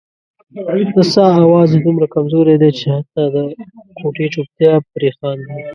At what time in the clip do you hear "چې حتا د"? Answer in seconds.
2.77-3.37